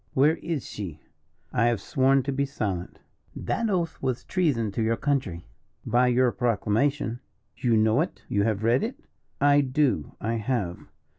[0.15, 0.99] "Where is she?"
[1.53, 2.97] "I have sworn to be silent."
[3.35, 5.45] "That oath was treason to your country."
[5.85, 7.19] "By your proclamation."
[7.55, 8.23] "You know it?
[8.27, 8.99] You have read it?"
[9.39, 10.79] "I do I have."